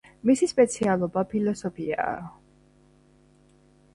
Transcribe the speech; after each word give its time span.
მისი 0.27 0.47
სპეციალობა 0.51 1.23
ფილოსოფიაა. 1.33 2.17